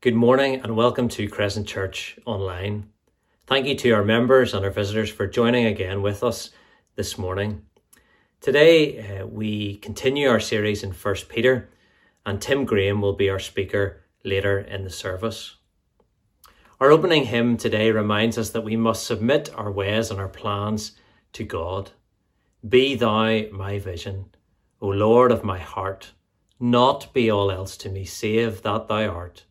Good 0.00 0.14
morning 0.14 0.60
and 0.60 0.76
welcome 0.76 1.08
to 1.08 1.26
Crescent 1.26 1.66
Church 1.66 2.20
Online. 2.24 2.88
Thank 3.48 3.66
you 3.66 3.74
to 3.78 3.90
our 3.90 4.04
members 4.04 4.54
and 4.54 4.64
our 4.64 4.70
visitors 4.70 5.10
for 5.10 5.26
joining 5.26 5.66
again 5.66 6.02
with 6.02 6.22
us 6.22 6.50
this 6.94 7.18
morning. 7.18 7.62
Today 8.40 9.18
uh, 9.18 9.26
we 9.26 9.78
continue 9.78 10.28
our 10.28 10.38
series 10.38 10.84
in 10.84 10.92
1 10.92 11.14
Peter 11.28 11.68
and 12.24 12.40
Tim 12.40 12.64
Graham 12.64 13.00
will 13.00 13.14
be 13.14 13.28
our 13.28 13.40
speaker 13.40 14.04
later 14.22 14.60
in 14.60 14.84
the 14.84 14.90
service. 14.90 15.56
Our 16.78 16.92
opening 16.92 17.24
hymn 17.24 17.56
today 17.56 17.90
reminds 17.90 18.38
us 18.38 18.50
that 18.50 18.62
we 18.62 18.76
must 18.76 19.04
submit 19.04 19.52
our 19.56 19.72
ways 19.72 20.12
and 20.12 20.20
our 20.20 20.28
plans 20.28 20.92
to 21.32 21.42
God. 21.42 21.90
Be 22.68 22.94
thou 22.94 23.48
my 23.50 23.80
vision, 23.80 24.26
O 24.80 24.86
Lord 24.86 25.32
of 25.32 25.42
my 25.42 25.58
heart, 25.58 26.12
not 26.60 27.12
be 27.12 27.28
all 27.32 27.50
else 27.50 27.76
to 27.78 27.88
me 27.88 28.04
save 28.04 28.62
that 28.62 28.86
thou 28.86 29.08
art. 29.08 29.44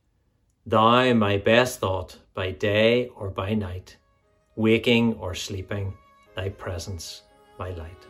Thou 0.70 1.14
my 1.14 1.38
best 1.38 1.80
thought 1.80 2.18
by 2.34 2.52
day 2.52 3.08
or 3.16 3.30
by 3.30 3.54
night, 3.54 3.96
waking 4.58 5.14
or 5.14 5.34
sleeping, 5.34 5.94
thy 6.36 6.50
presence 6.50 7.22
my 7.58 7.70
light. 7.70 8.06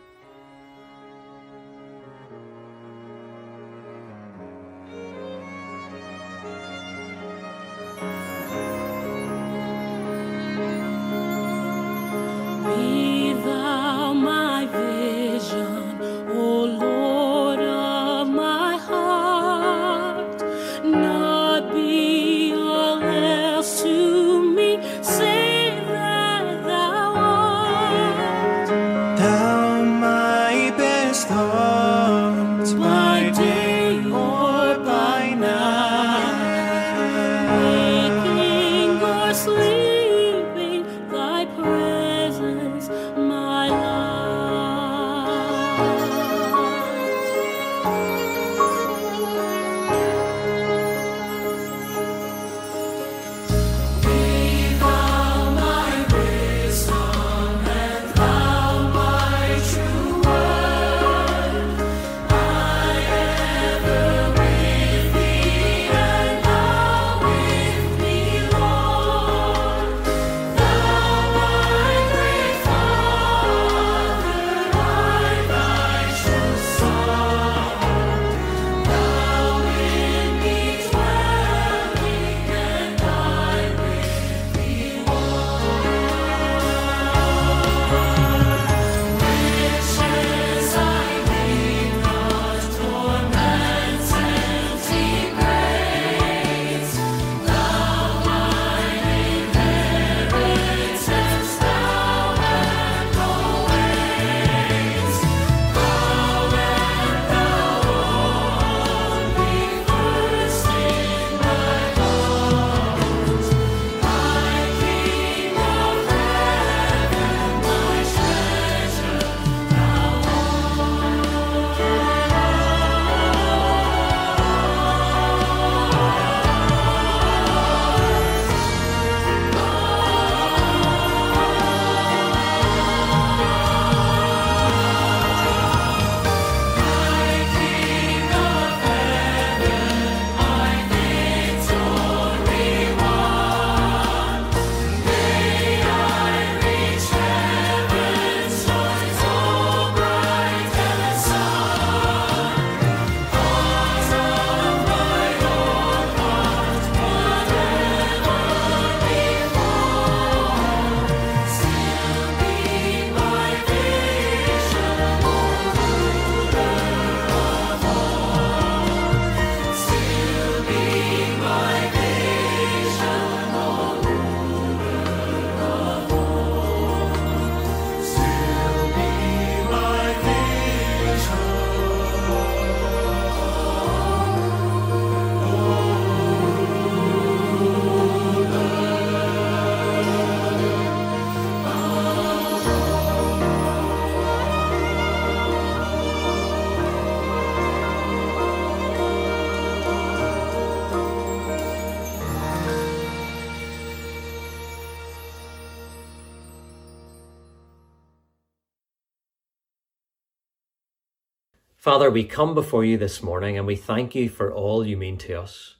Father, 211.88 212.12
we 212.12 212.26
come 212.26 212.54
before 212.54 212.84
you 212.84 212.98
this 212.98 213.24
morning 213.24 213.58
and 213.58 213.66
we 213.66 213.78
thank 213.78 214.14
you 214.14 214.28
for 214.28 214.54
all 214.54 214.86
you 214.86 214.98
mean 214.98 215.18
to 215.20 215.42
us. 215.42 215.76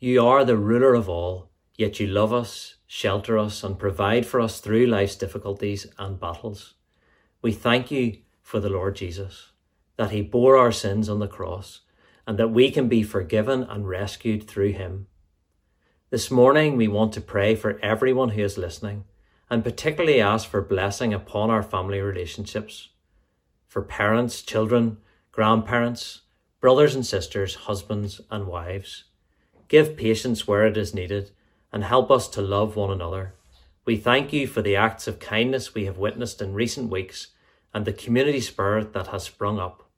You 0.00 0.24
are 0.24 0.42
the 0.42 0.56
ruler 0.56 0.94
of 0.94 1.06
all, 1.06 1.50
yet 1.76 2.00
you 2.00 2.06
love 2.06 2.32
us, 2.32 2.76
shelter 2.86 3.36
us, 3.36 3.62
and 3.62 3.78
provide 3.78 4.24
for 4.24 4.40
us 4.40 4.58
through 4.58 4.86
life's 4.86 5.16
difficulties 5.16 5.86
and 5.98 6.18
battles. 6.18 6.76
We 7.42 7.52
thank 7.52 7.90
you 7.90 8.20
for 8.40 8.58
the 8.58 8.70
Lord 8.70 8.96
Jesus, 8.96 9.50
that 9.98 10.12
he 10.12 10.22
bore 10.22 10.56
our 10.56 10.72
sins 10.72 11.10
on 11.10 11.18
the 11.18 11.28
cross, 11.28 11.80
and 12.26 12.38
that 12.38 12.48
we 12.48 12.70
can 12.70 12.88
be 12.88 13.02
forgiven 13.02 13.64
and 13.64 13.86
rescued 13.86 14.48
through 14.48 14.72
him. 14.72 15.08
This 16.08 16.30
morning, 16.30 16.78
we 16.78 16.88
want 16.88 17.12
to 17.12 17.20
pray 17.20 17.54
for 17.54 17.78
everyone 17.80 18.30
who 18.30 18.42
is 18.42 18.56
listening, 18.56 19.04
and 19.50 19.62
particularly 19.62 20.22
ask 20.22 20.48
for 20.48 20.62
blessing 20.62 21.12
upon 21.12 21.50
our 21.50 21.62
family 21.62 22.00
relationships, 22.00 22.88
for 23.66 23.82
parents, 23.82 24.40
children, 24.40 24.96
grandparents, 25.34 26.20
brothers 26.60 26.94
and 26.94 27.04
sisters, 27.04 27.56
husbands 27.56 28.20
and 28.30 28.46
wives. 28.46 29.02
Give 29.66 29.96
patience 29.96 30.46
where 30.46 30.64
it 30.64 30.76
is 30.76 30.94
needed 30.94 31.32
and 31.72 31.82
help 31.82 32.08
us 32.08 32.28
to 32.28 32.40
love 32.40 32.76
one 32.76 32.92
another. 32.92 33.34
We 33.84 33.96
thank 33.96 34.32
you 34.32 34.46
for 34.46 34.62
the 34.62 34.76
acts 34.76 35.08
of 35.08 35.18
kindness 35.18 35.74
we 35.74 35.86
have 35.86 35.98
witnessed 35.98 36.40
in 36.40 36.54
recent 36.54 36.88
weeks 36.88 37.32
and 37.74 37.84
the 37.84 37.92
community 37.92 38.40
spirit 38.40 38.92
that 38.92 39.08
has 39.08 39.24
sprung 39.24 39.58
up. 39.58 39.90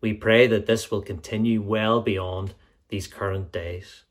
We 0.00 0.14
pray 0.14 0.46
that 0.46 0.64
this 0.64 0.90
will 0.90 1.02
continue 1.02 1.60
well 1.60 2.00
beyond 2.00 2.54
these 2.88 3.06
current 3.06 3.52
days. 3.52 4.04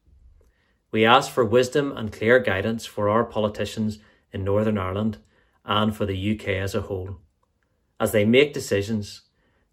We 0.91 1.05
ask 1.05 1.31
for 1.31 1.43
wisdom 1.43 1.91
and 1.97 2.13
clear 2.13 2.37
guidance 2.37 2.85
for 2.85 3.09
our 3.09 3.23
politicians 3.23 3.97
in 4.31 4.43
Northern 4.43 4.77
Ireland 4.77 5.17
and 5.65 5.95
for 5.95 6.05
the 6.05 6.39
UK 6.39 6.49
as 6.49 6.75
a 6.75 6.81
whole, 6.81 7.17
as 7.99 8.11
they 8.11 8.25
make 8.25 8.53
decisions 8.53 9.21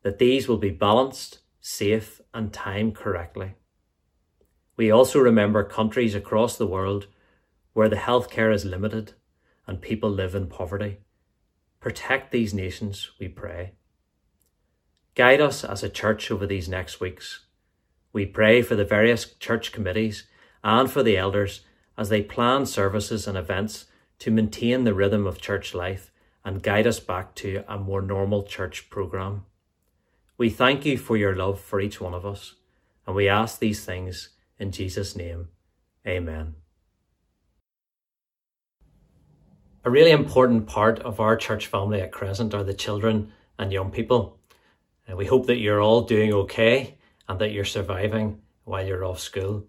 that 0.05 0.19
these 0.19 0.47
will 0.47 0.59
be 0.59 0.71
balanced, 0.71 1.41
safe, 1.61 2.21
and 2.33 2.53
timed 2.53 2.95
correctly. 2.95 3.55
We 4.77 4.91
also 4.91 5.19
remember 5.19 5.65
countries 5.65 6.15
across 6.15 6.57
the 6.57 6.67
world 6.67 7.09
where 7.73 7.89
the 7.89 7.97
healthcare 7.97 8.55
is 8.55 8.65
limited 8.65 9.15
and 9.67 9.81
people 9.81 10.11
live 10.11 10.35
in 10.35 10.47
poverty. 10.47 10.99
Protect 11.81 12.31
these 12.31 12.53
nations, 12.55 13.11
we 13.19 13.29
pray. 13.29 13.73
Guide 15.15 15.41
us 15.41 15.65
as 15.65 15.83
a 15.83 15.89
church 15.89 16.31
over 16.31 16.47
these 16.47 16.69
next 16.69 17.01
weeks. 17.01 17.47
We 18.13 18.27
pray 18.27 18.63
for 18.63 18.77
the 18.77 18.85
various 18.85 19.35
church 19.35 19.73
committees 19.73 20.25
and 20.63 20.91
for 20.91 21.03
the 21.03 21.17
elders 21.17 21.63
as 21.97 22.11
they 22.11 22.23
plan 22.23 22.67
services 22.67 23.27
and 23.27 23.39
events 23.39 23.87
to 24.19 24.31
maintain 24.31 24.85
the 24.85 24.95
rhythm 24.95 25.27
of 25.27 25.41
church 25.41 25.73
life 25.75 26.11
and 26.45 26.63
guide 26.63 26.87
us 26.87 27.01
back 27.01 27.35
to 27.37 27.65
a 27.67 27.79
more 27.79 28.03
normal 28.03 28.43
church 28.43 28.91
programme. 28.91 29.47
We 30.37 30.51
thank 30.51 30.85
you 30.85 30.99
for 30.99 31.17
your 31.17 31.37
love 31.37 31.61
for 31.61 31.81
each 31.81 32.01
one 32.01 32.13
of 32.13 32.27
us, 32.27 32.57
and 33.07 33.15
we 33.15 33.29
ask 33.29 33.59
these 33.59 33.85
things 33.85 34.31
in 34.59 34.73
Jesus' 34.73 35.15
name. 35.15 35.49
Amen. 36.07 36.55
A 39.85 39.91
really 39.91 40.11
important 40.11 40.67
part 40.67 40.99
of 41.01 41.21
our 41.21 41.37
church 41.37 41.69
family 41.69 42.01
at 42.01 42.11
Crescent 42.11 42.53
are 42.53 42.65
the 42.65 42.75
children 42.75 43.33
and 43.59 43.73
young 43.73 43.91
people. 43.91 44.39
Uh, 45.09 45.15
we 45.15 45.27
hope 45.27 45.47
that 45.47 45.59
you're 45.59 45.83
all 45.83 46.01
doing 46.01 46.33
okay 46.33 46.97
and 47.29 47.39
that 47.39 47.53
you're 47.53 47.65
surviving 47.65 48.41
while 48.65 48.85
you're 48.85 49.05
off 49.05 49.21
school. 49.21 49.67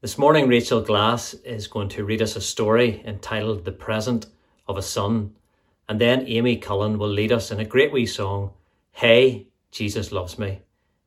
This 0.00 0.18
morning, 0.18 0.48
Rachel 0.48 0.82
Glass 0.82 1.32
is 1.32 1.66
going 1.66 1.88
to 1.88 2.04
read 2.04 2.20
us 2.22 2.36
a 2.36 2.40
story 2.40 3.02
entitled 3.06 3.64
The 3.64 3.72
Present 3.72 4.26
of 4.68 4.76
a 4.76 4.82
Son, 4.82 5.34
and 5.88 6.00
then 6.00 6.26
Amy 6.28 6.56
Cullen 6.58 6.98
will 6.98 7.08
lead 7.08 7.32
us 7.32 7.50
in 7.50 7.58
a 7.58 7.64
great 7.64 7.90
wee 7.90 8.06
song, 8.06 8.52
Hey, 8.94 9.48
Jesus 9.72 10.12
Loves 10.12 10.38
Me. 10.38 10.62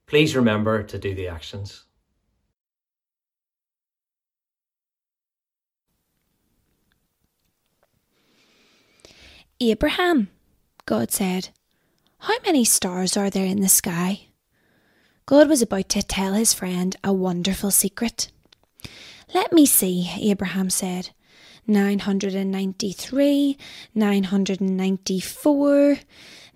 Please 0.07 0.35
remember 0.35 0.83
to 0.83 0.99
do 0.99 1.15
the 1.15 1.29
actions. 1.29 1.85
Abraham, 9.61 10.27
God 10.85 11.11
said, 11.11 11.49
how 12.19 12.35
many 12.45 12.65
stars 12.65 13.15
are 13.15 13.29
there 13.29 13.45
in 13.45 13.61
the 13.61 13.69
sky? 13.69 14.27
God 15.25 15.47
was 15.47 15.61
about 15.61 15.87
to 15.89 16.03
tell 16.03 16.33
his 16.33 16.53
friend 16.53 16.95
a 17.03 17.13
wonderful 17.13 17.71
secret. 17.71 18.31
Let 19.33 19.53
me 19.53 19.65
see, 19.65 20.11
Abraham 20.19 20.69
said. 20.69 21.11
993, 21.67 23.57
994, 23.93 25.97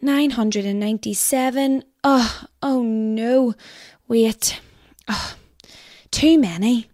997. 0.02 1.84
Oh, 2.04 2.44
oh 2.62 2.82
no. 2.82 3.54
Wait. 4.08 4.60
Oh, 5.08 5.36
too 6.10 6.40
many. 6.40 6.90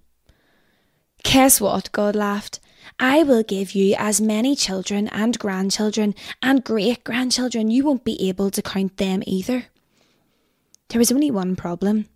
Guess 1.24 1.62
what? 1.62 1.92
God 1.92 2.16
laughed. 2.16 2.60
I 3.00 3.24
will 3.24 3.44
give 3.44 3.74
you 3.74 3.96
as 3.98 4.20
many 4.20 4.56
children 4.56 5.08
and 5.10 5.38
grandchildren 5.38 6.16
and 6.42 6.64
great 6.64 7.04
grandchildren, 7.04 7.70
you 7.70 7.84
won't 7.84 8.04
be 8.04 8.28
able 8.28 8.50
to 8.52 8.62
count 8.62 8.98
them 8.98 9.22
either. 9.28 9.66
There 10.90 11.00
was 11.00 11.12
only 11.12 11.30
one 11.30 11.56
problem. 11.56 12.08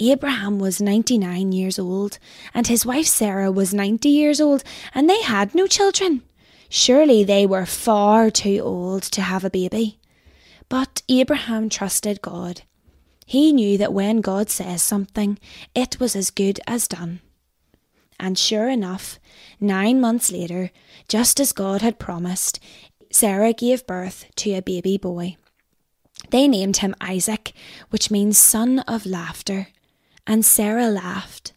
Abraham 0.00 0.58
was 0.58 0.80
99 0.80 1.52
years 1.52 1.78
old, 1.78 2.18
and 2.52 2.66
his 2.66 2.84
wife 2.84 3.06
Sarah 3.06 3.52
was 3.52 3.72
90 3.72 4.08
years 4.08 4.40
old, 4.40 4.64
and 4.94 5.08
they 5.08 5.22
had 5.22 5.54
no 5.54 5.66
children. 5.66 6.22
Surely 6.68 7.22
they 7.24 7.46
were 7.46 7.66
far 7.66 8.30
too 8.30 8.60
old 8.62 9.02
to 9.04 9.22
have 9.22 9.44
a 9.44 9.50
baby. 9.50 9.99
But 10.70 11.02
Abraham 11.08 11.68
trusted 11.68 12.22
God. 12.22 12.62
He 13.26 13.52
knew 13.52 13.76
that 13.76 13.92
when 13.92 14.22
God 14.22 14.48
says 14.48 14.82
something, 14.82 15.38
it 15.74 16.00
was 16.00 16.16
as 16.16 16.30
good 16.30 16.60
as 16.66 16.88
done. 16.88 17.20
And 18.18 18.38
sure 18.38 18.68
enough, 18.68 19.18
nine 19.60 20.00
months 20.00 20.30
later, 20.30 20.70
just 21.08 21.40
as 21.40 21.52
God 21.52 21.82
had 21.82 21.98
promised, 21.98 22.60
Sarah 23.10 23.52
gave 23.52 23.86
birth 23.86 24.26
to 24.36 24.52
a 24.52 24.62
baby 24.62 24.96
boy. 24.96 25.36
They 26.30 26.46
named 26.46 26.78
him 26.78 26.94
Isaac, 27.00 27.52
which 27.90 28.10
means 28.10 28.38
son 28.38 28.78
of 28.80 29.04
laughter, 29.06 29.68
and 30.26 30.44
Sarah 30.44 30.88
laughed. 30.88 31.52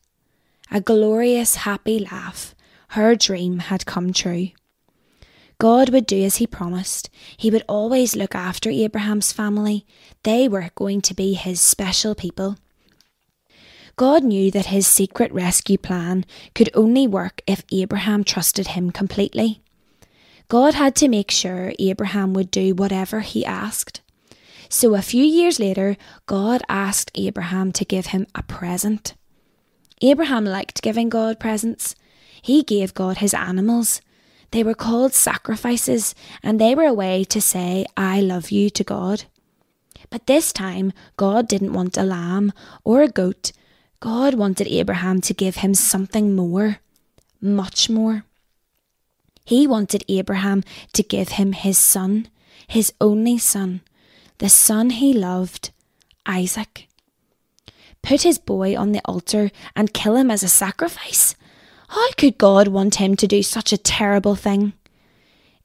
A 0.71 0.81
glorious, 0.81 1.55
happy 1.57 1.99
laugh. 1.99 2.55
Her 2.89 3.15
dream 3.15 3.59
had 3.59 3.85
come 3.85 4.11
true. 4.11 4.49
God 5.63 5.91
would 5.91 6.05
do 6.05 6.21
as 6.21 6.35
he 6.35 6.45
promised. 6.45 7.09
He 7.37 7.49
would 7.49 7.63
always 7.69 8.17
look 8.17 8.35
after 8.35 8.69
Abraham's 8.69 9.31
family. 9.31 9.85
They 10.23 10.49
were 10.49 10.71
going 10.75 10.99
to 11.03 11.13
be 11.13 11.35
his 11.35 11.61
special 11.61 12.15
people. 12.15 12.57
God 13.95 14.25
knew 14.25 14.51
that 14.51 14.65
his 14.65 14.85
secret 14.85 15.31
rescue 15.31 15.77
plan 15.77 16.25
could 16.53 16.69
only 16.73 17.07
work 17.07 17.41
if 17.47 17.63
Abraham 17.71 18.25
trusted 18.25 18.75
him 18.75 18.91
completely. 18.91 19.61
God 20.49 20.73
had 20.73 20.97
to 20.97 21.07
make 21.07 21.31
sure 21.31 21.71
Abraham 21.79 22.33
would 22.33 22.51
do 22.51 22.75
whatever 22.75 23.21
he 23.21 23.45
asked. 23.45 24.01
So 24.67 24.95
a 24.95 25.01
few 25.01 25.23
years 25.23 25.61
later, 25.61 25.95
God 26.25 26.61
asked 26.67 27.09
Abraham 27.15 27.71
to 27.71 27.85
give 27.85 28.07
him 28.07 28.27
a 28.35 28.43
present. 28.43 29.13
Abraham 30.01 30.43
liked 30.43 30.81
giving 30.81 31.07
God 31.07 31.39
presents. 31.39 31.95
He 32.41 32.63
gave 32.63 32.93
God 32.93 33.19
his 33.19 33.33
animals. 33.33 34.01
They 34.53 34.63
were 34.63 34.75
called 34.75 35.15
sacrifices, 35.15 36.13
and 36.43 36.61
they 36.61 36.75
were 36.75 36.85
a 36.85 36.93
way 36.93 37.23
to 37.23 37.41
say, 37.41 37.87
I 37.97 38.21
love 38.21 38.51
you 38.51 38.69
to 38.69 38.83
God. 38.83 39.23
But 40.11 40.27
this 40.27 40.53
time, 40.53 40.93
God 41.17 41.47
didn't 41.47 41.73
want 41.73 41.97
a 41.97 42.03
lamb 42.03 42.53
or 42.83 43.01
a 43.01 43.07
goat 43.07 43.51
God 43.99 44.35
wanted 44.35 44.67
Abraham 44.67 45.21
to 45.21 45.33
give 45.33 45.55
him 45.63 45.73
something 45.73 46.35
more, 46.35 46.79
much 47.41 47.89
more. 47.89 48.25
He 49.43 49.65
wanted 49.65 50.03
Abraham 50.07 50.61
to 50.91 51.01
give 51.01 51.29
him 51.29 51.53
his 51.53 51.77
son, 51.77 52.27
his 52.67 52.93
only 53.01 53.39
son, 53.39 53.81
the 54.37 54.49
son 54.49 54.89
he 54.89 55.13
loved, 55.13 55.71
Isaac. 56.27 56.89
Put 58.01 58.21
his 58.21 58.37
boy 58.37 58.77
on 58.77 58.91
the 58.91 59.01
altar 59.05 59.49
and 59.73 59.93
kill 59.93 60.17
him 60.17 60.29
as 60.29 60.43
a 60.43 60.49
sacrifice? 60.49 61.35
How 61.93 62.11
could 62.13 62.39
God 62.39 62.69
want 62.69 62.95
him 62.95 63.15
to 63.17 63.27
do 63.27 63.43
such 63.43 63.71
a 63.71 63.77
terrible 63.77 64.33
thing? 64.35 64.73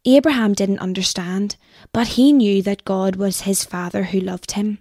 Abraham 0.05 0.53
didn't 0.53 0.79
understand, 0.79 1.57
but 1.91 2.09
he 2.09 2.35
knew 2.35 2.61
that 2.65 2.85
God 2.85 3.17
was 3.17 3.43
his 3.43 3.65
father 3.65 4.05
who 4.05 4.21
loved 4.21 4.53
him. 4.53 4.77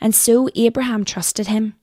And 0.00 0.16
so 0.16 0.48
Abraham 0.56 1.04
trusted 1.04 1.46
him. 1.46 1.74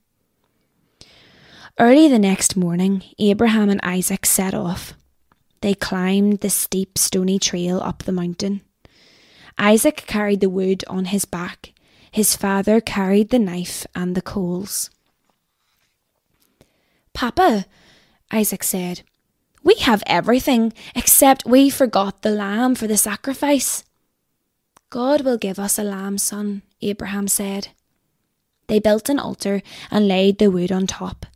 Early 1.80 2.06
the 2.06 2.18
next 2.18 2.54
morning, 2.54 3.02
Abraham 3.18 3.70
and 3.70 3.80
Isaac 3.82 4.26
set 4.26 4.52
off. 4.52 4.92
They 5.62 5.72
climbed 5.72 6.40
the 6.40 6.50
steep 6.50 6.98
stony 6.98 7.38
trail 7.38 7.80
up 7.80 8.02
the 8.02 8.12
mountain. 8.12 8.60
Isaac 9.56 10.04
carried 10.06 10.40
the 10.40 10.50
wood 10.50 10.84
on 10.86 11.06
his 11.06 11.24
back. 11.24 11.72
His 12.10 12.36
father 12.36 12.78
carried 12.82 13.30
the 13.30 13.38
knife 13.38 13.86
and 13.94 14.14
the 14.14 14.20
coals. 14.20 14.90
Papa, 17.14 17.64
Isaac 18.32 18.64
said, 18.64 19.02
we 19.62 19.74
have 19.76 20.02
everything 20.06 20.72
except 20.94 21.46
we 21.46 21.70
forgot 21.70 22.22
the 22.22 22.30
lamb 22.30 22.74
for 22.74 22.86
the 22.86 22.96
sacrifice. 22.96 23.84
God 24.90 25.20
will 25.22 25.38
give 25.38 25.58
us 25.58 25.78
a 25.78 25.84
lamb, 25.84 26.18
son, 26.18 26.62
Abraham 26.80 27.28
said. 27.28 27.68
They 28.66 28.80
built 28.80 29.08
an 29.08 29.18
altar 29.18 29.62
and 29.90 30.08
laid 30.08 30.38
the 30.38 30.50
wood 30.50 30.72
on 30.72 30.86
top. 30.86 31.26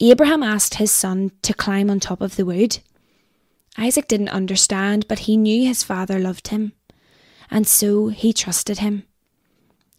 Abraham 0.00 0.42
asked 0.42 0.74
his 0.74 0.90
son 0.90 1.32
to 1.42 1.54
climb 1.54 1.90
on 1.90 2.00
top 2.00 2.20
of 2.20 2.36
the 2.36 2.44
wood. 2.44 2.78
Isaac 3.78 4.08
didn't 4.08 4.30
understand, 4.30 5.06
but 5.08 5.20
he 5.20 5.36
knew 5.36 5.66
his 5.66 5.82
father 5.82 6.18
loved 6.18 6.48
him, 6.48 6.72
and 7.50 7.66
so 7.66 8.08
he 8.08 8.32
trusted 8.32 8.78
him. 8.78 9.04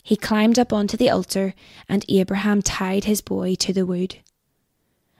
He 0.03 0.15
climbed 0.15 0.57
up 0.57 0.73
onto 0.73 0.97
the 0.97 1.09
altar, 1.09 1.53
and 1.87 2.05
Abraham 2.09 2.61
tied 2.61 3.03
his 3.03 3.21
boy 3.21 3.55
to 3.55 3.73
the 3.73 3.85
wood. 3.85 4.17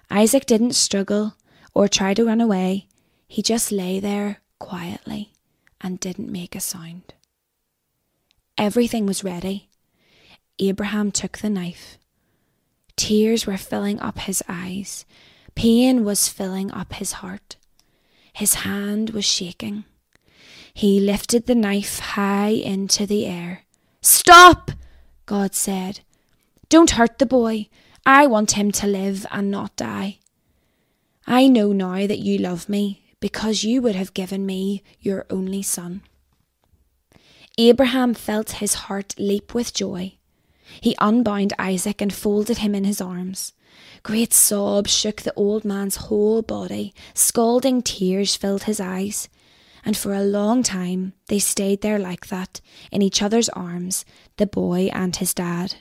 Isaac 0.10 0.46
didn't 0.46 0.74
struggle 0.74 1.36
or 1.74 1.88
try 1.88 2.14
to 2.14 2.26
run 2.26 2.42
away, 2.42 2.88
he 3.28 3.42
just 3.42 3.72
lay 3.72 4.00
there 4.00 4.42
quietly 4.60 5.34
and 5.82 6.00
didn't 6.00 6.32
make 6.32 6.56
a 6.56 6.60
sound. 6.60 7.14
Everything 8.58 9.06
was 9.06 9.24
ready. 9.24 9.70
Abraham 10.60 11.12
took 11.12 11.38
the 11.38 11.50
knife 11.50 11.98
Tears 12.98 13.46
were 13.46 13.58
filling 13.58 14.00
up 14.02 14.18
his 14.18 14.44
eyes. 14.50 15.06
Pain 15.56 16.04
was 16.04 16.28
filling 16.28 16.72
up 16.72 16.94
his 16.94 17.14
heart. 17.14 17.56
His 18.34 18.56
hand 18.56 19.12
was 19.12 19.24
shaking. 19.24 19.86
He 20.74 21.00
lifted 21.00 21.46
the 21.46 21.56
knife 21.56 22.00
high 22.00 22.50
into 22.50 23.06
the 23.06 23.26
air. 23.26 23.64
Stop! 24.02 24.72
God 25.26 25.56
said. 25.56 26.02
Don't 26.70 26.92
hurt 26.92 27.20
the 27.20 27.26
boy. 27.26 27.70
I 28.10 28.26
want 28.26 28.52
him 28.52 28.72
to 28.72 28.88
live 28.88 29.26
and 29.32 29.52
not 29.52 29.76
die. 29.76 30.20
I 31.28 31.50
know 31.50 31.74
now 31.74 32.08
that 32.08 32.20
you 32.20 32.38
love 32.38 32.70
me 32.70 33.04
because 33.20 33.66
you 33.66 33.82
would 33.82 33.96
have 33.96 34.14
given 34.14 34.46
me 34.46 34.82
your 35.02 35.26
only 35.30 35.62
son. 35.62 36.04
Abraham 37.58 38.14
felt 38.14 38.64
his 38.64 38.76
heart 38.76 39.14
leap 39.18 39.54
with 39.54 39.74
joy. 39.74 40.14
He 40.80 40.96
unbound 41.02 41.52
Isaac 41.60 42.02
and 42.02 42.14
folded 42.14 42.60
him 42.60 42.74
in 42.74 42.86
his 42.86 43.02
arms. 43.02 43.52
Great 44.04 44.32
sobs 44.32 44.90
shook 44.90 45.24
the 45.24 45.34
old 45.34 45.66
man's 45.66 45.98
whole 46.08 46.42
body, 46.42 46.94
scalding 47.14 47.82
tears 47.82 48.38
filled 48.38 48.64
his 48.64 48.80
eyes, 48.80 49.28
and 49.84 49.98
for 49.98 50.14
a 50.14 50.24
long 50.24 50.64
time 50.64 51.12
they 51.28 51.40
stayed 51.40 51.82
there 51.82 52.00
like 52.00 52.28
that, 52.28 52.62
in 52.90 53.02
each 53.02 53.22
other's 53.22 53.50
arms, 53.50 54.06
the 54.38 54.48
boy 54.48 54.90
and 54.94 55.18
his 55.18 55.34
dad. 55.34 55.76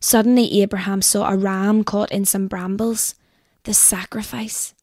Suddenly 0.00 0.60
Abraham 0.62 1.02
saw 1.02 1.28
a 1.28 1.36
ram 1.36 1.84
caught 1.84 2.12
in 2.12 2.24
some 2.24 2.46
brambles, 2.46 3.14
the 3.64 3.74
sacrifice. 3.74 4.74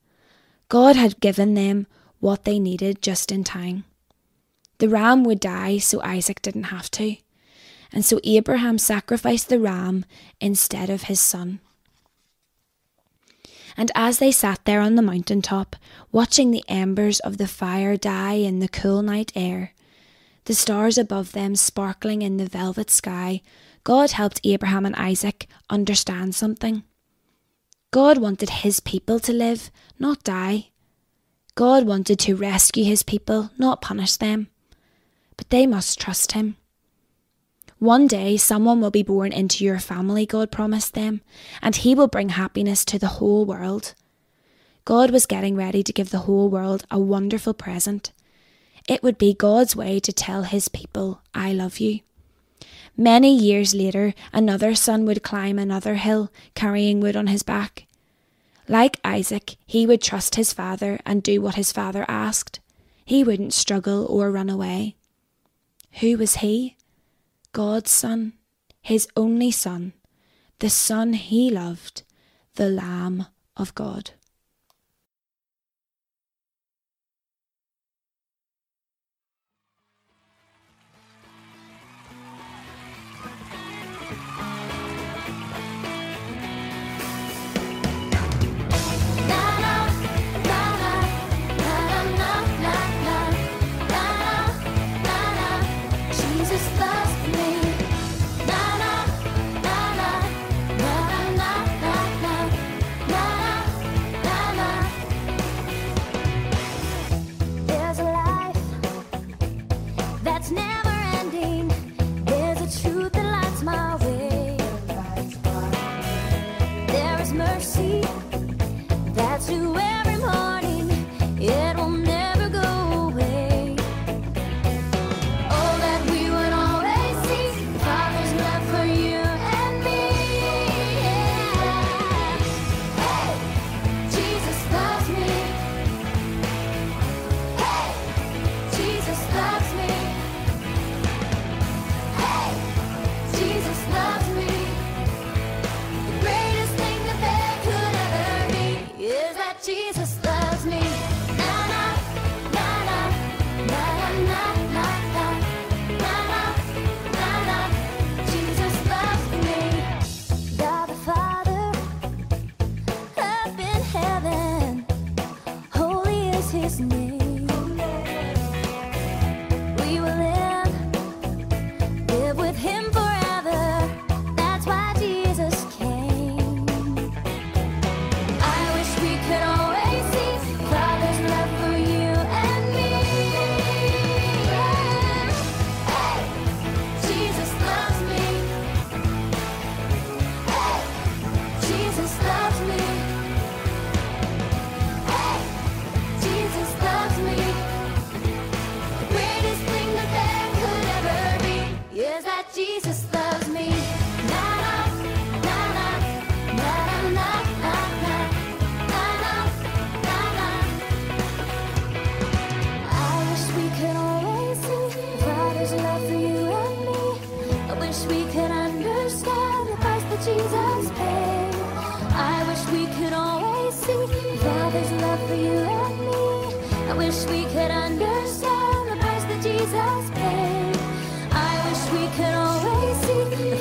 God 0.67 0.95
had 0.95 1.19
given 1.19 1.53
them 1.53 1.87
what 2.19 2.43
they 2.43 2.59
needed 2.59 3.01
just 3.01 3.31
in 3.31 3.43
time. 3.43 3.85
The 4.79 4.89
ram 4.89 5.23
would 5.23 5.39
die 5.39 5.77
so 5.77 6.01
Isaac 6.01 6.41
didn't 6.41 6.65
have 6.65 6.91
to, 6.91 7.15
and 7.93 8.03
so 8.03 8.19
Abraham 8.23 8.77
sacrificed 8.77 9.47
the 9.47 9.59
ram 9.59 10.05
instead 10.41 10.89
of 10.89 11.03
his 11.03 11.19
son. 11.19 11.59
And 13.77 13.91
as 13.95 14.19
they 14.19 14.31
sat 14.31 14.63
there 14.65 14.81
on 14.81 14.95
the 14.95 15.01
mountain 15.01 15.41
top, 15.41 15.75
watching 16.11 16.51
the 16.51 16.63
embers 16.67 17.19
of 17.21 17.37
the 17.37 17.47
fire 17.47 17.97
die 17.97 18.33
in 18.33 18.59
the 18.59 18.69
cool 18.69 19.01
night 19.01 19.31
air, 19.35 19.73
the 20.45 20.53
stars 20.53 20.97
above 20.97 21.31
them 21.31 21.55
sparkling 21.55 22.21
in 22.21 22.37
the 22.37 22.45
velvet 22.45 22.89
sky, 22.89 23.41
God 23.85 24.11
helped 24.11 24.41
Abraham 24.43 24.83
and 24.83 24.95
Isaac 24.95 25.47
understand 25.69 26.33
something. 26.33 26.83
God 27.91 28.17
wanted 28.17 28.49
his 28.49 28.79
people 28.79 29.19
to 29.19 29.31
live, 29.31 29.69
not 29.99 30.23
die. 30.23 30.71
God 31.53 31.85
wanted 31.85 32.17
to 32.19 32.35
rescue 32.35 32.83
his 32.83 33.03
people, 33.03 33.51
not 33.59 33.83
punish 33.83 34.17
them. 34.17 34.47
But 35.37 35.51
they 35.51 35.67
must 35.67 35.99
trust 35.99 36.31
him. 36.31 36.57
One 37.77 38.07
day 38.07 38.37
someone 38.37 38.81
will 38.81 38.89
be 38.89 39.03
born 39.03 39.31
into 39.31 39.63
your 39.63 39.79
family, 39.79 40.25
God 40.25 40.51
promised 40.51 40.95
them, 40.95 41.21
and 41.61 41.75
he 41.75 41.93
will 41.93 42.07
bring 42.07 42.29
happiness 42.29 42.85
to 42.85 42.97
the 42.97 43.19
whole 43.19 43.45
world. 43.45 43.93
God 44.83 45.11
was 45.11 45.27
getting 45.27 45.55
ready 45.55 45.83
to 45.83 45.93
give 45.93 46.09
the 46.09 46.25
whole 46.25 46.49
world 46.49 46.85
a 46.89 46.99
wonderful 46.99 47.53
present. 47.53 48.11
It 48.89 49.03
would 49.03 49.19
be 49.19 49.35
God's 49.35 49.75
way 49.75 49.99
to 49.99 50.11
tell 50.11 50.41
his 50.41 50.69
people, 50.69 51.21
I 51.35 51.53
love 51.53 51.77
you. 51.77 51.99
Many 52.97 53.35
years 53.35 53.75
later, 53.75 54.13
another 54.31 54.73
son 54.73 55.05
would 55.05 55.23
climb 55.23 55.59
another 55.59 55.95
hill, 55.95 56.31
carrying 56.53 57.01
wood 57.01 57.15
on 57.15 57.27
his 57.27 57.43
back. 57.43 57.87
Like 58.67 58.99
Isaac, 59.03 59.57
he 59.65 59.85
would 59.85 60.01
trust 60.01 60.35
his 60.35 60.53
father 60.53 60.99
and 61.05 61.21
do 61.21 61.41
what 61.41 61.55
his 61.55 61.71
father 61.71 62.05
asked. 62.07 62.59
He 63.03 63.23
wouldn't 63.23 63.53
struggle 63.53 64.05
or 64.05 64.31
run 64.31 64.49
away. 64.49 64.95
Who 65.99 66.17
was 66.17 66.37
he? 66.37 66.77
God's 67.51 67.91
son, 67.91 68.33
his 68.81 69.07
only 69.15 69.51
son, 69.51 69.93
the 70.59 70.69
son 70.69 71.13
he 71.13 71.49
loved, 71.49 72.03
the 72.55 72.69
Lamb 72.69 73.27
of 73.55 73.75
God. 73.75 74.11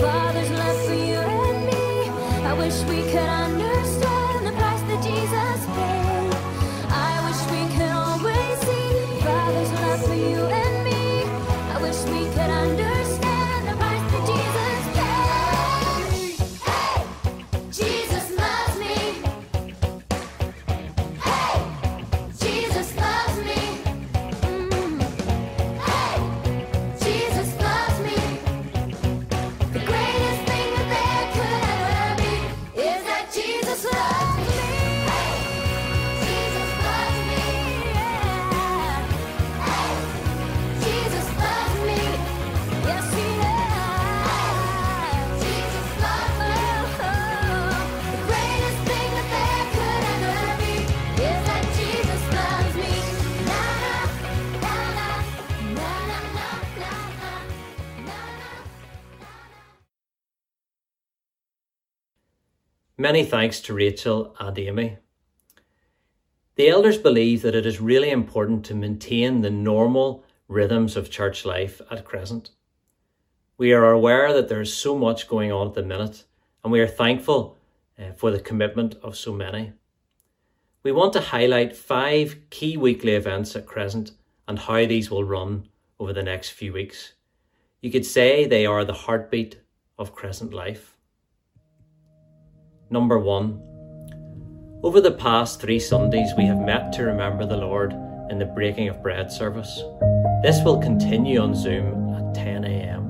father's 0.04 0.50
love 0.50 0.78
for 0.86 0.94
you 0.94 1.20
and 1.48 1.66
me. 1.66 1.82
I 2.50 2.52
wish 2.58 2.76
we 2.90 3.00
could. 3.10 3.43
Many 63.04 63.22
thanks 63.22 63.60
to 63.60 63.74
Rachel 63.74 64.34
and 64.40 64.58
Amy. 64.58 64.96
The 66.54 66.70
elders 66.70 66.96
believe 66.96 67.42
that 67.42 67.54
it 67.54 67.66
is 67.66 67.78
really 67.78 68.08
important 68.08 68.64
to 68.64 68.74
maintain 68.74 69.42
the 69.42 69.50
normal 69.50 70.24
rhythms 70.48 70.96
of 70.96 71.10
church 71.10 71.44
life 71.44 71.82
at 71.90 72.06
Crescent. 72.06 72.52
We 73.58 73.74
are 73.74 73.90
aware 73.90 74.32
that 74.32 74.48
there 74.48 74.62
is 74.62 74.74
so 74.74 74.96
much 74.96 75.28
going 75.28 75.52
on 75.52 75.66
at 75.66 75.74
the 75.74 75.82
minute, 75.82 76.24
and 76.62 76.72
we 76.72 76.80
are 76.80 76.86
thankful 76.86 77.58
uh, 77.98 78.12
for 78.12 78.30
the 78.30 78.40
commitment 78.40 78.94
of 79.02 79.18
so 79.18 79.34
many. 79.34 79.74
We 80.82 80.90
want 80.90 81.12
to 81.12 81.20
highlight 81.20 81.76
five 81.76 82.38
key 82.48 82.78
weekly 82.78 83.12
events 83.12 83.54
at 83.54 83.66
Crescent 83.66 84.12
and 84.48 84.58
how 84.58 84.86
these 84.86 85.10
will 85.10 85.24
run 85.24 85.68
over 86.00 86.14
the 86.14 86.22
next 86.22 86.52
few 86.52 86.72
weeks. 86.72 87.12
You 87.82 87.90
could 87.90 88.06
say 88.06 88.46
they 88.46 88.64
are 88.64 88.82
the 88.82 88.94
heartbeat 88.94 89.60
of 89.98 90.14
Crescent 90.14 90.54
life. 90.54 90.93
Number 92.90 93.18
one, 93.18 93.62
over 94.82 95.00
the 95.00 95.10
past 95.10 95.60
three 95.60 95.80
Sundays, 95.80 96.32
we 96.36 96.44
have 96.44 96.58
met 96.58 96.92
to 96.92 97.04
remember 97.04 97.46
the 97.46 97.56
Lord 97.56 97.92
in 98.30 98.38
the 98.38 98.44
breaking 98.44 98.88
of 98.88 99.02
bread 99.02 99.32
service. 99.32 99.82
This 100.42 100.62
will 100.62 100.78
continue 100.78 101.40
on 101.40 101.54
Zoom 101.54 102.12
at 102.12 102.34
10 102.34 102.64
a.m. 102.64 103.04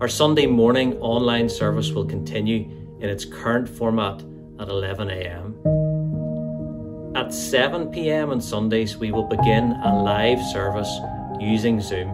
Our 0.00 0.08
Sunday 0.08 0.46
morning 0.46 0.94
online 1.00 1.50
service 1.50 1.90
will 1.90 2.06
continue 2.06 2.96
in 3.00 3.10
its 3.10 3.26
current 3.26 3.68
format 3.68 4.22
at 4.58 4.68
11 4.70 5.10
a.m. 5.10 5.54
At 7.14 7.34
7 7.34 7.90
pm 7.90 8.30
on 8.30 8.40
Sundays, 8.40 8.96
we 8.96 9.12
will 9.12 9.24
begin 9.28 9.72
a 9.84 10.02
live 10.02 10.42
service 10.52 10.90
using 11.38 11.82
Zoom, 11.82 12.08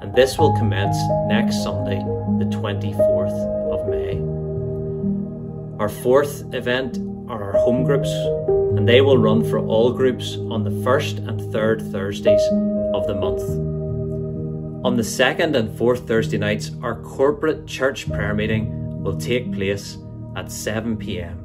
and 0.00 0.14
this 0.14 0.38
will 0.38 0.56
commence 0.56 0.96
next 1.26 1.62
Sunday, 1.62 1.98
the 2.38 2.46
24th 2.46 3.32
of 3.32 3.48
May. 3.52 3.57
Our 5.78 5.88
fourth 5.88 6.42
event 6.54 6.98
are 7.30 7.40
our 7.40 7.52
home 7.60 7.84
groups, 7.84 8.10
and 8.76 8.88
they 8.88 9.00
will 9.00 9.16
run 9.16 9.48
for 9.48 9.60
all 9.60 9.92
groups 9.92 10.36
on 10.50 10.64
the 10.64 10.82
first 10.82 11.18
and 11.18 11.40
third 11.52 11.80
Thursdays 11.92 12.42
of 12.94 13.06
the 13.06 13.14
month. 13.14 13.42
On 14.84 14.96
the 14.96 15.04
second 15.04 15.54
and 15.54 15.76
fourth 15.78 16.08
Thursday 16.08 16.36
nights, 16.36 16.72
our 16.82 17.00
corporate 17.02 17.64
church 17.68 18.08
prayer 18.10 18.34
meeting 18.34 19.02
will 19.04 19.16
take 19.16 19.52
place 19.52 19.98
at 20.34 20.50
7 20.50 20.96
pm. 20.96 21.44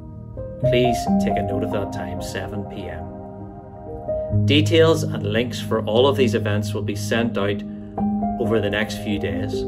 Please 0.62 0.98
take 1.22 1.36
a 1.36 1.42
note 1.42 1.62
of 1.62 1.70
that 1.70 1.92
time 1.92 2.20
7 2.20 2.64
pm. 2.64 4.46
Details 4.46 5.04
and 5.04 5.32
links 5.32 5.60
for 5.60 5.84
all 5.84 6.08
of 6.08 6.16
these 6.16 6.34
events 6.34 6.74
will 6.74 6.82
be 6.82 6.96
sent 6.96 7.38
out 7.38 7.62
over 8.40 8.60
the 8.60 8.70
next 8.70 8.98
few 9.04 9.20
days. 9.20 9.62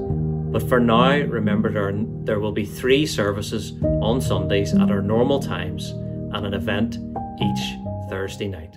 But 0.53 0.69
for 0.69 0.81
now, 0.81 1.19
remember 1.19 1.71
there, 1.71 1.93
there 2.25 2.41
will 2.41 2.53
be 2.53 2.65
three 2.65 3.05
services 3.07 3.73
on 3.83 4.21
Sundays 4.21 4.73
at 4.75 4.91
our 4.91 5.03
normal 5.03 5.41
times 5.41 5.91
and 5.91 6.47
an 6.47 6.55
event 6.55 6.99
each 7.43 8.09
Thursday 8.09 8.49
night. 8.49 8.77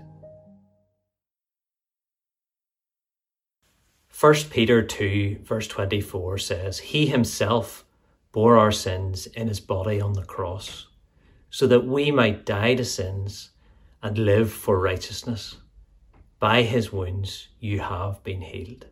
1 4.19 4.34
Peter 4.49 4.82
2, 4.82 5.39
verse 5.43 5.67
24 5.67 6.38
says, 6.39 6.79
He 6.79 7.08
himself 7.08 7.86
bore 8.34 8.58
our 8.58 8.71
sins 8.71 9.27
in 9.27 9.47
his 9.47 9.62
body 9.62 10.01
on 10.01 10.12
the 10.12 10.25
cross, 10.25 10.88
so 11.49 11.65
that 11.67 11.86
we 11.86 12.12
might 12.12 12.45
die 12.45 12.75
to 12.75 12.84
sins 12.84 13.51
and 14.03 14.17
live 14.17 14.51
for 14.51 14.77
righteousness. 14.77 15.55
By 16.39 16.63
his 16.63 16.91
wounds 16.91 17.47
you 17.60 17.79
have 17.79 18.21
been 18.23 18.41
healed. 18.41 18.88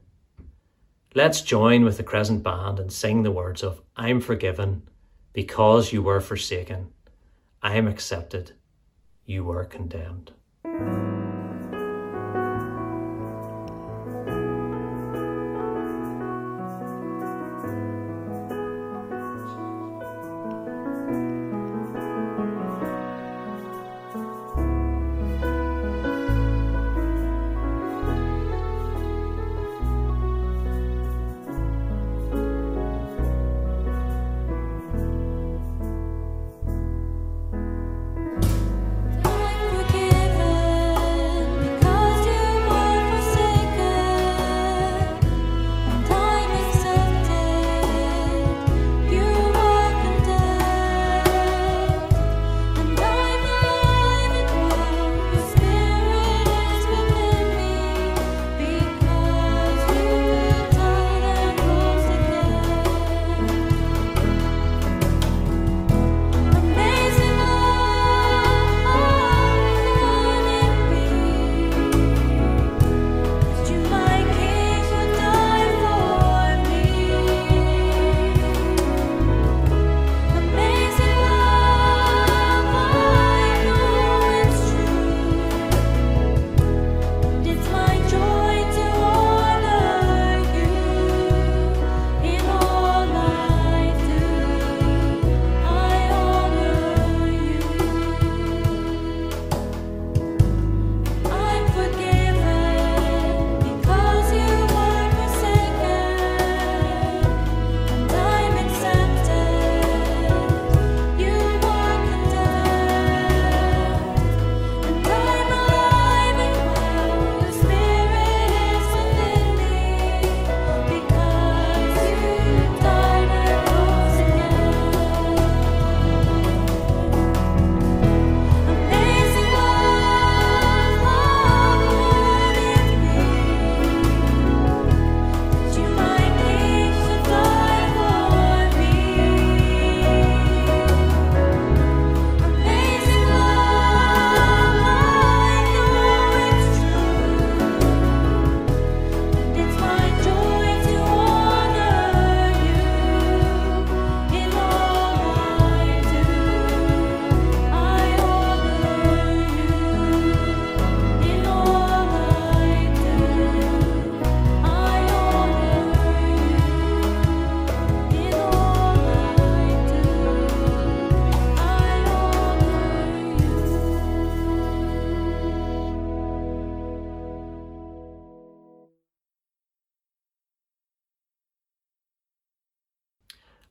Let's 1.17 1.41
join 1.41 1.83
with 1.83 1.97
the 1.97 2.03
Crescent 2.03 2.43
Band 2.43 2.77
and 2.77 2.93
sing 2.93 3.23
the 3.23 3.31
words 3.31 3.63
of 3.63 3.81
I'm 3.95 4.21
forgiven 4.21 4.83
because 5.33 5.91
you 5.91 6.03
were 6.03 6.21
forsaken. 6.21 6.93
I 7.59 7.75
am 7.75 7.87
accepted. 7.87 8.51
You 9.25 9.43
were 9.43 9.65
condemned. 9.65 10.33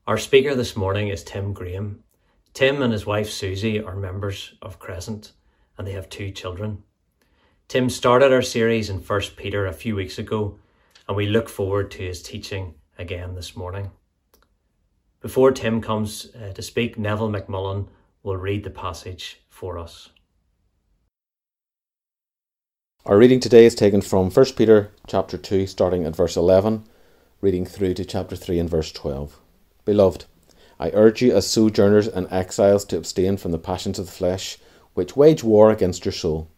Our 0.07 0.19
speaker 0.19 0.55
this 0.55 0.77
morning 0.77 1.09
is 1.09 1.25
Tim 1.25 1.53
Graham. 1.53 2.05
Tim 2.55 2.81
and 2.81 2.93
his 2.93 3.07
wife 3.07 3.29
Susie 3.29 3.83
are 3.83 3.97
members 3.97 4.55
of 4.63 4.79
Crescent 4.79 5.33
and 5.77 5.85
they 5.85 5.91
have 5.95 6.09
two 6.09 6.31
children. 6.31 6.85
Tim 7.67 7.91
started 7.91 8.33
our 8.33 8.41
series 8.41 8.89
in 8.89 8.99
1 8.99 9.21
Peter 9.37 9.67
a 9.67 9.73
few 9.73 9.97
weeks 9.97 10.17
ago 10.17 10.61
and 11.09 11.17
we 11.17 11.27
look 11.27 11.49
forward 11.49 11.91
to 11.91 12.05
his 12.05 12.23
teaching 12.23 12.77
again 12.97 13.35
this 13.35 13.57
morning. 13.57 13.91
Before 15.21 15.51
Tim 15.51 15.81
comes 15.81 16.29
uh, 16.37 16.53
to 16.53 16.63
speak, 16.63 16.97
Neville 16.97 17.31
McMullen 17.33 17.89
will 18.23 18.37
read 18.37 18.63
the 18.63 18.71
passage 18.71 19.41
for 19.49 19.77
us. 19.77 20.11
Our 23.05 23.19
reading 23.19 23.41
today 23.41 23.67
is 23.67 23.75
taken 23.75 24.03
from 24.03 24.31
1 24.31 24.47
Peter 24.57 24.93
chapter 25.09 25.37
2 25.37 25.67
starting 25.67 26.05
at 26.05 26.15
verse 26.15 26.37
11 26.37 26.85
reading 27.41 27.67
through 27.67 27.95
to 27.95 28.05
chapter 28.05 28.37
3 28.37 28.61
and 28.61 28.71
verse 28.71 28.93
12. 28.93 29.41
Beloved, 29.87 30.25
I 30.81 30.91
urge 30.91 31.23
you 31.23 31.35
as 31.35 31.47
sojourners 31.47 32.09
and 32.09 32.27
exiles 32.31 32.85
to 32.87 32.99
abstain 32.99 33.39
from 33.39 33.53
the 33.53 33.59
passions 33.59 33.99
of 33.99 34.07
the 34.07 34.13
flesh, 34.13 34.59
which 34.95 35.17
wage 35.17 35.43
war 35.43 35.71
against 35.71 36.05
your 36.05 36.13
soul. 36.13 36.49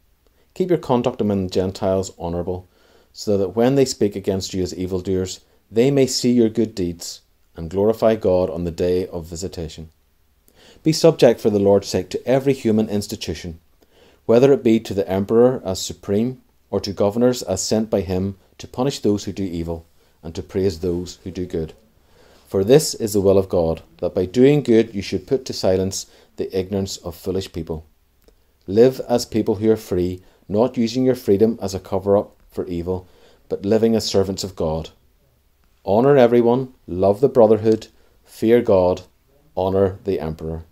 Keep 0.54 0.70
your 0.70 0.78
conduct 0.78 1.20
among 1.20 1.44
the 1.44 1.50
Gentiles 1.50 2.10
honourable, 2.18 2.66
so 3.12 3.36
that 3.36 3.50
when 3.54 3.74
they 3.74 3.84
speak 3.84 4.16
against 4.16 4.54
you 4.54 4.62
as 4.62 4.74
evildoers, 4.74 5.40
they 5.70 5.90
may 5.90 6.06
see 6.06 6.32
your 6.32 6.48
good 6.48 6.74
deeds 6.74 7.20
and 7.54 7.68
glorify 7.68 8.16
God 8.16 8.48
on 8.48 8.64
the 8.64 8.70
day 8.70 9.06
of 9.08 9.26
visitation. 9.26 9.90
Be 10.82 10.92
subject 10.92 11.38
for 11.38 11.50
the 11.50 11.58
Lord's 11.58 11.88
sake 11.88 12.08
to 12.10 12.26
every 12.26 12.54
human 12.54 12.88
institution, 12.88 13.60
whether 14.24 14.52
it 14.54 14.64
be 14.64 14.80
to 14.80 14.94
the 14.94 15.08
emperor 15.08 15.60
as 15.66 15.82
supreme, 15.82 16.40
or 16.70 16.80
to 16.80 16.92
governors 16.92 17.42
as 17.42 17.62
sent 17.62 17.90
by 17.90 18.00
him 18.00 18.38
to 18.56 18.66
punish 18.66 19.00
those 19.00 19.24
who 19.24 19.32
do 19.32 19.44
evil 19.44 19.84
and 20.22 20.34
to 20.34 20.42
praise 20.42 20.80
those 20.80 21.18
who 21.24 21.30
do 21.30 21.44
good. 21.44 21.74
For 22.48 22.64
this 22.64 22.94
is 22.94 23.12
the 23.12 23.20
will 23.20 23.36
of 23.36 23.50
God, 23.50 23.82
that 23.98 24.14
by 24.14 24.24
doing 24.24 24.62
good 24.62 24.94
you 24.94 25.02
should 25.02 25.26
put 25.26 25.44
to 25.44 25.52
silence 25.52 26.06
the 26.36 26.58
ignorance 26.58 26.96
of 26.96 27.14
foolish 27.14 27.52
people. 27.52 27.84
Live 28.66 29.00
as 29.00 29.26
people 29.26 29.56
who 29.56 29.70
are 29.70 29.76
free, 29.76 30.22
not 30.48 30.78
using 30.78 31.04
your 31.04 31.14
freedom 31.14 31.58
as 31.60 31.74
a 31.74 31.78
cover 31.78 32.16
up 32.16 32.36
for 32.50 32.64
evil, 32.66 33.06
but 33.50 33.66
living 33.66 33.94
as 33.94 34.06
servants 34.06 34.44
of 34.44 34.56
God. 34.56 34.88
Honour 35.84 36.16
everyone, 36.16 36.72
love 36.86 37.20
the 37.20 37.28
brotherhood, 37.28 37.88
fear 38.24 38.62
God, 38.62 39.02
honour 39.54 39.98
the 40.04 40.18
emperor. 40.18 40.64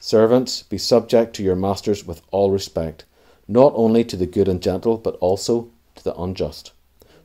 Servants, 0.00 0.64
be 0.64 0.78
subject 0.78 1.36
to 1.36 1.44
your 1.44 1.54
masters 1.54 2.04
with 2.04 2.20
all 2.32 2.50
respect, 2.50 3.04
not 3.46 3.72
only 3.76 4.02
to 4.02 4.16
the 4.16 4.26
good 4.26 4.48
and 4.48 4.60
gentle, 4.60 4.96
but 4.98 5.14
also 5.20 5.70
to 5.94 6.02
the 6.02 6.16
unjust. 6.20 6.72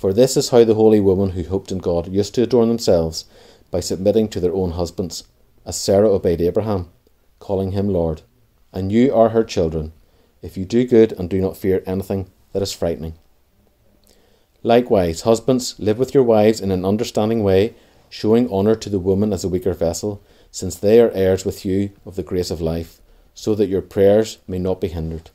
For 0.00 0.14
this 0.14 0.34
is 0.34 0.48
how 0.48 0.64
the 0.64 0.76
holy 0.76 0.98
women 0.98 1.32
who 1.32 1.42
hoped 1.42 1.70
in 1.70 1.76
God 1.76 2.10
used 2.10 2.34
to 2.36 2.42
adorn 2.42 2.68
themselves 2.68 3.26
by 3.70 3.80
submitting 3.80 4.30
to 4.30 4.40
their 4.40 4.54
own 4.54 4.70
husbands, 4.70 5.24
as 5.66 5.78
Sarah 5.78 6.10
obeyed 6.10 6.40
Abraham, 6.40 6.88
calling 7.38 7.72
him 7.72 7.86
Lord. 7.86 8.22
And 8.72 8.90
you 8.90 9.14
are 9.14 9.28
her 9.28 9.44
children, 9.44 9.92
if 10.40 10.56
you 10.56 10.64
do 10.64 10.86
good 10.86 11.12
and 11.12 11.28
do 11.28 11.38
not 11.38 11.58
fear 11.58 11.82
anything 11.84 12.30
that 12.54 12.62
is 12.62 12.72
frightening. 12.72 13.12
Likewise, 14.62 15.20
husbands, 15.20 15.78
live 15.78 15.98
with 15.98 16.14
your 16.14 16.24
wives 16.24 16.62
in 16.62 16.70
an 16.70 16.86
understanding 16.86 17.42
way, 17.42 17.74
showing 18.08 18.50
honour 18.50 18.76
to 18.76 18.88
the 18.88 18.98
woman 18.98 19.34
as 19.34 19.44
a 19.44 19.50
weaker 19.50 19.74
vessel, 19.74 20.22
since 20.50 20.76
they 20.76 20.98
are 20.98 21.10
heirs 21.10 21.44
with 21.44 21.66
you 21.66 21.90
of 22.06 22.16
the 22.16 22.22
grace 22.22 22.50
of 22.50 22.62
life, 22.62 23.02
so 23.34 23.54
that 23.54 23.68
your 23.68 23.82
prayers 23.82 24.38
may 24.48 24.58
not 24.58 24.80
be 24.80 24.88
hindered. 24.88 25.28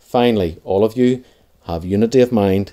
Finally, 0.00 0.60
all 0.64 0.84
of 0.84 0.96
you 0.96 1.22
have 1.66 1.84
unity 1.84 2.20
of 2.20 2.32
mind 2.32 2.72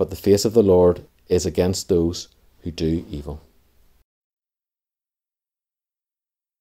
but 0.00 0.08
the 0.08 0.16
face 0.16 0.46
of 0.46 0.54
the 0.54 0.62
Lord 0.62 1.04
is 1.28 1.44
against 1.44 1.90
those 1.90 2.28
who 2.62 2.70
do 2.70 3.04
evil. 3.10 3.42